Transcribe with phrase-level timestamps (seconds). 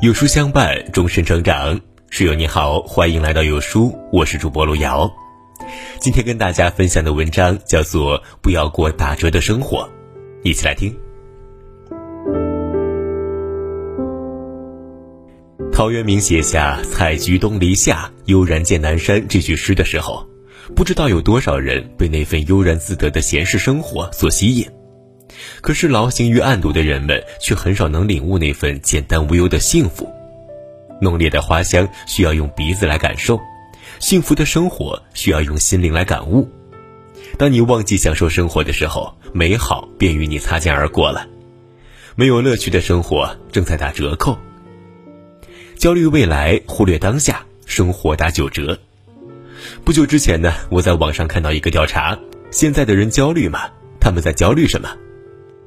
[0.00, 1.80] 有书相伴，终身成长。
[2.08, 5.10] 室友你好，欢迎来到有书，我是主播路遥。
[5.98, 9.78] 今天跟大家分享的文章叫做《不要过打折的生活》，
[10.44, 10.96] 一起来听。
[15.72, 20.24] 陶渊明写下“采菊东篱下，悠然见南山”这句诗的时候，
[20.76, 24.64] 不知道有多少人被那份悠然自得的闲适生活所吸引。
[25.60, 30.08] 可是，劳形于暗读的人们却很少能领悟那份简单无忧的幸福。
[31.00, 33.40] 浓烈的花香需要用鼻子来感受，
[33.98, 36.48] 幸福的生活需要用心灵来感悟。
[37.36, 41.26] 当你忘记享受生活的时候，美好便与你擦肩而过了。
[42.14, 44.36] 没有乐趣的生活正在打折扣。
[45.76, 48.76] 焦虑未来，忽略当下，生活打九折。
[49.84, 52.18] 不久之前呢，我在网上看到一个调查：
[52.50, 53.68] 现在的人焦虑吗？
[54.00, 54.88] 他们在焦虑什么？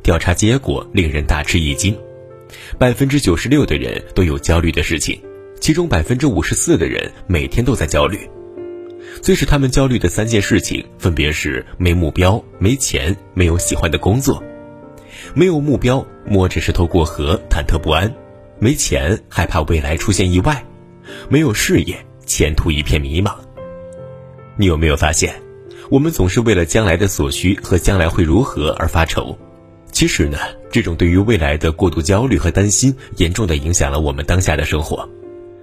[0.04, 1.96] 调查结果令人大吃一惊，
[2.80, 5.22] 百分之九十六的人都有焦虑的事情，
[5.60, 8.18] 其中百分之五十四的人每天都在焦虑。
[9.22, 14.42] 最使他们焦虑的三件事情分别是：没目标、没钱、没有喜欢的工作。
[15.36, 18.10] 没有目标，摸着石头过河，忐忑不安；
[18.58, 20.56] 没钱，害怕未来出现意外；
[21.30, 23.36] 没有事业，前途一片迷茫。
[24.58, 25.36] 你有没有发现，
[25.92, 29.38] 我们总是为了将来的所需和将来会如何而发愁？
[30.02, 30.40] 其实呢，
[30.72, 35.08] 这种对于未来的过度焦虑和担心，严重的影响了我们当下的生活。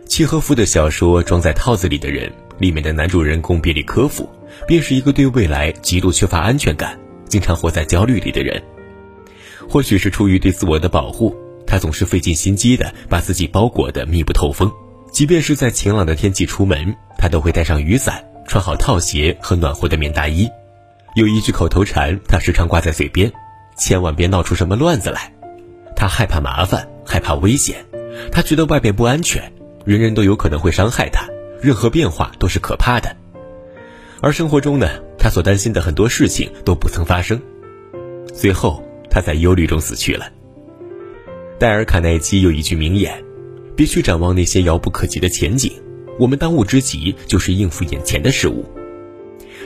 [0.07, 4.31] 契诃夫的小说《装在套子里的人》里面的男主人公别里科夫，
[4.65, 8.63] 便是一个对未来极度缺乏安全感、经常活在焦虑里的人。
[9.69, 14.71] 或许是出于对自我的保护，他总是费尽心机的把自己包裹得密不透风。
[15.11, 20.49] 即便是在晴朗的天气出门，他都会带上雨伞，穿好套鞋和暖和的棉大衣。
[21.17, 23.33] 有一句口头禅，他时常挂在嘴边。
[23.79, 25.33] 千万别闹出什么乱子来，
[25.95, 27.85] 他害怕麻烦，害怕危险，
[28.33, 29.53] 他觉得外边不安全，
[29.85, 31.27] 人人都有可能会伤害他，
[31.63, 33.17] 任何变化都是可怕的。
[34.21, 37.41] 而生活中呢，他所担心的很多事情都不曾发生，
[38.35, 40.27] 最后他在忧虑中死去了。
[41.59, 43.23] 戴尔·卡耐基有一句名言
[43.77, 45.73] ：“别去展望那些遥不可及的前景，
[46.19, 48.65] 我们当务之急就是应付眼前的事物。”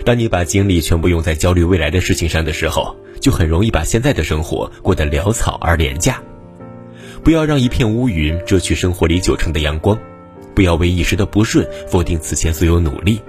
[0.04, 6.20] 当你把精力全部用在焦虑未来的事情上的时候，就很容易把现在的生活过得潦草而廉价。
[7.24, 9.96] 不要让一片乌云遮去生活里九成的阳光，
[10.54, 13.22] 不要为一时的不顺否定此前所有努力。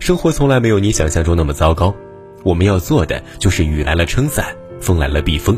[0.00, 1.94] 生活从来没有你想象中那么糟糕。
[2.42, 5.56] 我们要做的就是雨来了撑伞，风来了避风，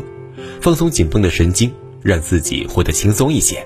[0.61, 1.73] 放松紧绷的神经，
[2.03, 3.65] 让自己活得轻松一些。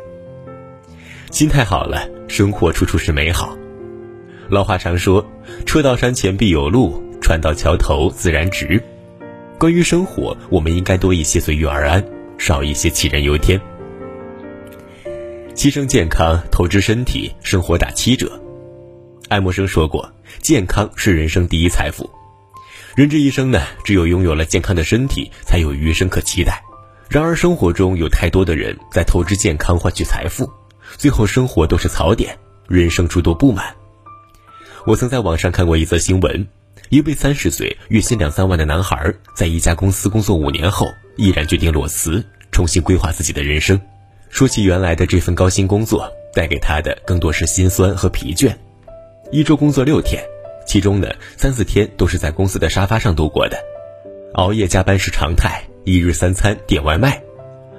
[1.29, 3.57] 心态好了，生活处处是美好。
[4.47, 5.23] 老话常说
[5.67, 8.81] ：“车到山前必有路，船到桥头自然直。”
[9.59, 12.01] 关于生活，我们应该多一些随遇而安，
[12.37, 13.59] 少一些杞人忧天。
[15.53, 18.41] 牺牲健康，透支身体，生活打七折。
[19.27, 20.09] 爱默生说过
[20.39, 22.09] ：“健康是人生第一财富。”
[22.95, 26.63] 人这一生呢，只有拥有了健康的身体，才有余生可期待。
[27.09, 30.49] 然而，生活中有太多的人在透支健康换取财富，
[30.95, 32.33] 最后生活都是槽点，
[32.69, 33.75] 人生诸多不满。
[34.85, 36.47] 我曾在网上看过一则新闻。
[36.87, 43.79] 一位三十岁、月薪两三万的男孩，在一家公司工作五年后，毅然决定裸辞，重新规划自己的人生。
[44.29, 48.55] 说起原来的这份高薪工作，带给他的更多是心酸和疲倦。
[49.31, 50.23] 一周工作六天，
[50.65, 51.07] 其中呢
[51.37, 53.57] 三四天都是在公司的沙发上度过的，
[54.33, 57.21] 熬夜加班是常态，一日三餐点外卖。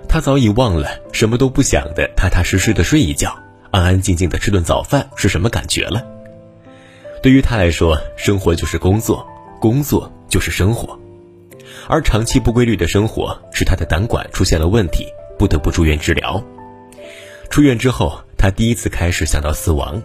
[0.09, 3.37] 他早已忘了什么都不想的，踏踏实实的睡一觉，
[3.71, 6.05] 安安静静的吃顿早饭是什么感觉了。
[7.23, 9.27] 对于他来说，生活就是工作，
[9.61, 10.99] 工作就是生活，
[11.87, 15.07] 而长期不规律的生活使他的胆管出现了问题，
[15.39, 16.43] 不得不住院治疗。
[17.51, 20.03] 出院之后，他第一次开始想到死亡，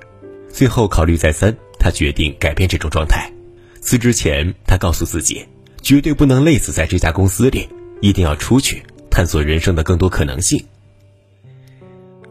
[0.49, 3.31] 最后考虑再三，他决定改变这种状态。
[3.79, 5.45] 辞职前，他告诉自己，
[5.81, 7.69] 绝对不能累死在这家公司里，
[8.01, 10.61] 一定要出去探索人生的更多可能性。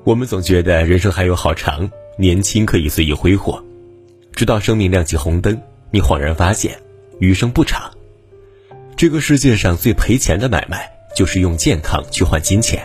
[0.02, 3.64] 我们总觉得人生还有好长，年轻可以随意挥霍。
[4.34, 5.60] 直到生命亮起红灯，
[5.92, 6.76] 你恍然发现，
[7.20, 7.90] 余生不长。
[8.96, 12.84] 这个世界上最赔钱的买卖，就是用健康去换金钱。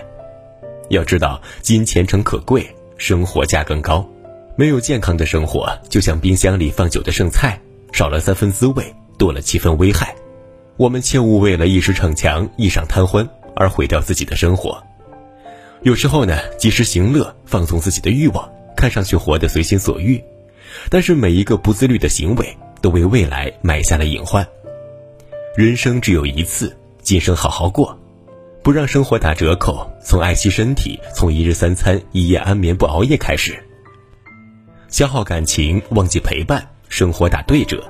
[0.90, 2.68] 要知道，金钱诚可贵，
[2.98, 4.08] 生活价更高。
[4.56, 7.60] 没有健康的生活，就像冰箱里放久的剩菜，
[7.92, 10.14] 少了三分滋味，多了七分危害。
[10.78, 14.84] 我们切勿为了一时逞强、一晌贪欢而毁掉自己的生活。
[15.82, 20.24] 有时候呢，及时行乐，放纵自己的欲望，看上去活得随心所欲。
[20.90, 24.48] 但是每一个不自律的行为，都为未来埋下了隐患。
[25.56, 27.98] 人生只有一次，今生好好过，
[28.64, 33.62] 不让生活打折扣，从爱惜身体，从一日三餐、一夜安眠不熬夜开始。
[34.88, 37.84] 消耗感情，忘记陪伴，生活打对折。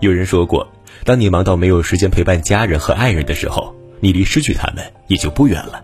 [0.00, 0.68] 有人说过，
[1.04, 5.82] 当你忙到没有时间陪伴家人和爱人的时候，你离失去他们也就不远了。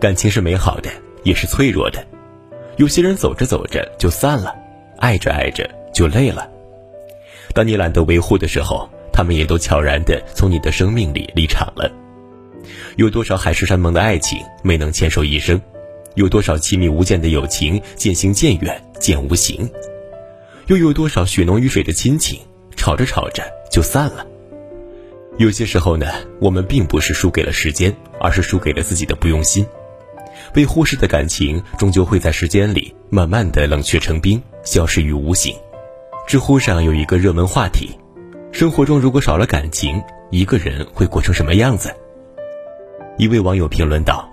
[0.00, 0.90] 感情是美好的，
[1.22, 2.04] 也是脆弱的。
[2.76, 4.54] 有些人走着走着就散了，
[4.98, 6.48] 爱着爱着就累了。
[7.54, 11.90] 当你懒得维护的时候，他们也都悄然的从你的生命里离场了。
[12.96, 15.60] 有多少海誓山盟的爱情没能牵手一生？
[16.14, 19.70] 有多少亲密无间的友情渐行渐远渐无形？
[20.66, 22.40] 又有多少血浓于水的亲情
[22.74, 24.26] 吵着吵着就散了？
[25.38, 26.06] 有些时候呢，
[26.40, 29.64] 我们并不是输给了时间，而是输给了自己的不用心。
[30.56, 35.54] 被忽视的感情，终究会在时间里慢慢的冷却成冰，消失于无形。
[36.26, 37.90] 知乎上有一个热门话题：
[38.52, 41.94] 生活中如果少了感情，一个人会过成什么样子？
[43.18, 44.26] 一位网友评论道：“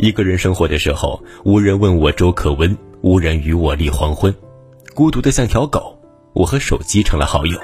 [0.00, 4.34] 一个人生活的时候，无人问我粥可温，无人与我立黄昏，
[4.94, 5.94] 孤独的像条狗。
[6.32, 7.58] 我和手机成了好友，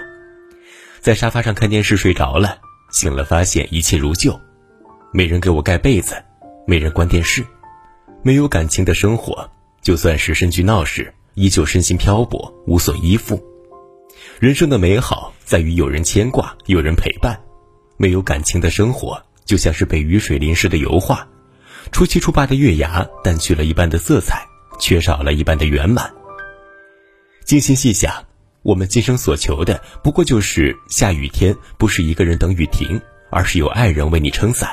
[1.00, 2.58] 在沙发上看电视睡着了，
[2.90, 4.38] 醒了发现一切如旧，
[5.14, 6.14] 没人给我盖被子，
[6.66, 7.42] 没人关电视。”
[8.26, 9.48] 没有感情的生活，
[9.80, 13.40] 就算是身居闹市，依旧身心漂泊，无所依附。
[14.40, 17.40] 人生的美好在于有人牵挂，有人陪伴。
[17.96, 21.24] 没有感情的生活，就像是被雨水淋湿的油画，
[21.92, 24.44] 初七初八的月牙淡去了一半的色彩，
[24.80, 26.12] 缺少了一半的圆满。
[27.44, 28.12] 静心细想，
[28.62, 33.00] 我们今生所求的，不过就是下雨天不是一个人等雨停，
[33.30, 34.68] 而是有爱人为你撑伞；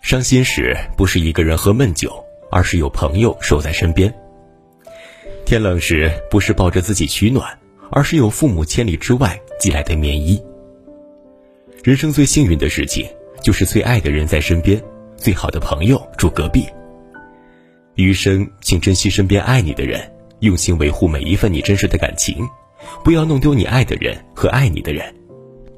[0.00, 2.24] 伤心时不是一个人喝闷酒。
[2.50, 4.12] 而是有朋友守在身边。
[5.44, 7.58] 天冷时，不是抱着自己取暖，
[7.90, 10.40] 而是有父母千里之外寄来的棉衣。
[11.82, 13.08] 人生最幸运的事情，
[13.42, 14.80] 就是最爱的人在身边，
[15.16, 16.66] 最好的朋友住隔壁。
[17.94, 20.00] 余生，请珍惜身边爱你的人，
[20.40, 22.46] 用心维护每一份你真实的感情，
[23.02, 25.12] 不要弄丢你爱的人和爱你的人。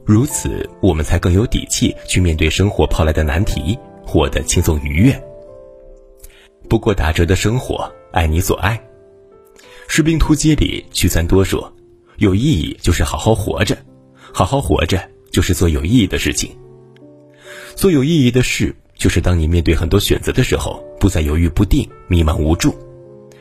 [0.05, 5.32] 如此，我们才更有底气去面对生活抛来的难题，活得轻松愉悦。
[6.73, 8.83] 不过打折的生活，爱你所爱。
[9.89, 11.71] 士兵突击里，屈三多说
[12.17, 13.77] ：“有意义就是好好活着，
[14.33, 14.99] 好好活着
[15.31, 16.51] 就是做有意义的事情。
[17.77, 22.75] 做有意义的事，就是当你面对很多选择的时候，不再犹豫不定、迷茫无助，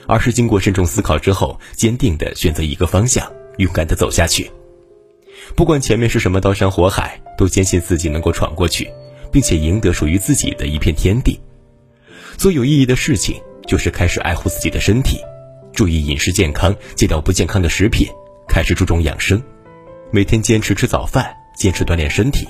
[0.07, 3.25] 而是经过慎重思考之后，坚定的选择一个方向，
[3.59, 4.51] 勇敢的走下去。
[5.55, 8.91] 不管前面是什么刀山火海，都坚信自己能够闯过去，
[9.31, 11.39] 并且赢得属于自己的一片天地。”
[12.41, 15.19] 做有意义的事情，就是开始爱护自己的身体，
[15.71, 18.07] 注意饮食健康，戒掉不健康的食品，
[18.47, 19.39] 开始注重养生，
[20.09, 22.47] 每天坚持吃早饭，坚持锻炼身体。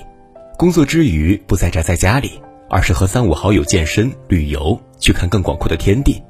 [0.56, 2.40] 工作之余不再宅在家里，
[2.70, 6.22] 而是和三五好友健身、旅游，去看更广阔的天地。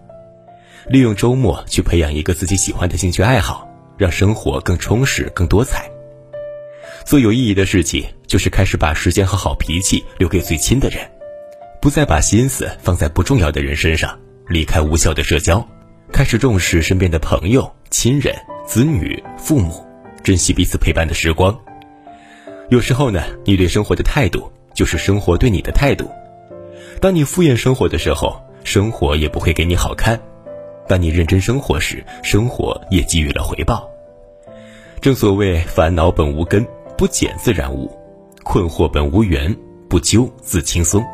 [0.88, 5.88] 利用周末去培养一个自己喜欢的兴趣爱好，让生活更充实、更多彩。
[7.04, 11.08] 做有意义的事情，就是开始把时间和好脾气留给最亲的人。
[11.82, 15.66] 不再把心思放在不重要的人身上，离开无效的社交，
[16.12, 18.32] 开始重视身边的朋友、亲人、
[18.64, 19.84] 子女、父母，
[20.22, 21.58] 珍惜彼此陪伴的时光。
[22.68, 26.08] 有时候呢，你对生活的态度，就是生活对你的态度。
[27.00, 30.16] 当你敷衍生活的时候，生活也不会给你好看；
[30.86, 33.90] 当你认真生活时，生活也给予了回报。
[35.00, 36.64] 正所谓，烦恼本无根，
[36.96, 37.90] 不减自然无；
[38.44, 39.52] 困惑本无缘，
[39.88, 41.04] 不究自轻松。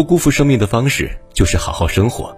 [0.00, 2.34] 不辜负生命的方式就是好好生活，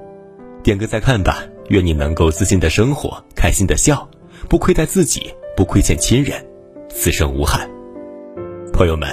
[0.64, 1.44] 点个再看吧。
[1.68, 4.10] 愿你能够自信的生活，开心的笑，
[4.48, 6.44] 不亏待自己，不亏欠亲人，
[6.88, 7.70] 此生无憾。
[8.72, 9.08] 朋友们，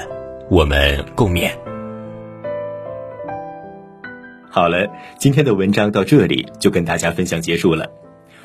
[0.50, 1.52] 我们共勉。
[4.50, 4.88] 好了，
[5.20, 7.88] 今天的文章到这里就跟大家分享结束了。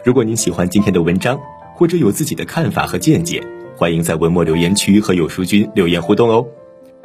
[0.04, 1.40] 如果您喜欢今天的文章，
[1.75, 3.42] 或者有自己的看法和见解，
[3.75, 6.46] 欢迎在文末留言区和有书君留言互动哦。